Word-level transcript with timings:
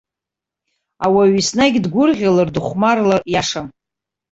Ауаҩ 1.05 1.31
еснагь 1.37 1.79
дгәырӷьалар, 1.83 2.49
дыхәмарлар 2.55 3.21
иашам. 3.33 3.67